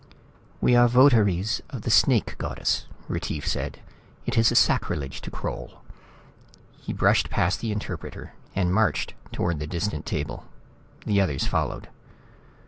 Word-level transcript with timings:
"We 0.61 0.75
are 0.75 0.87
votaries 0.87 1.61
of 1.69 1.83
the 1.83 1.91
Snake 1.91 2.35
Goddess," 2.39 2.87
Retief 3.07 3.47
said. 3.47 3.81
"It 4.25 4.35
is 4.35 4.51
a 4.51 4.55
sacrilege 4.55 5.21
to 5.21 5.29
crawl." 5.29 5.83
He 6.79 6.91
brushed 6.91 7.29
past 7.29 7.59
the 7.59 7.71
interpreter 7.71 8.33
and 8.55 8.73
marched 8.73 9.13
toward 9.31 9.59
the 9.59 9.67
distant 9.67 10.07
table. 10.07 10.45
The 11.05 11.21
others 11.21 11.45
followed. 11.45 11.87